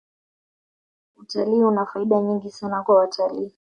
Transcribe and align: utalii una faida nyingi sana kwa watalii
utalii 1.15 1.63
una 1.63 1.85
faida 1.85 2.21
nyingi 2.21 2.51
sana 2.51 2.83
kwa 2.83 2.95
watalii 2.95 3.53